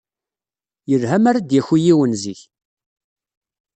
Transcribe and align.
Yelha 0.89 1.17
mi 1.23 1.27
ara 1.29 1.39
d-yaki 1.41 1.77
yiwen 1.83 2.13
zik. 2.21 2.41